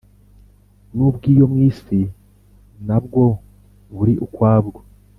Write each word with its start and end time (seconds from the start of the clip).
N 0.95 0.97
ubw 1.07 1.21
iyo 1.31 1.45
mu 1.51 1.57
isi 1.69 1.99
na 2.87 2.97
bwo 3.03 3.25
buri 3.95 4.13
ukwabwo 4.25 4.79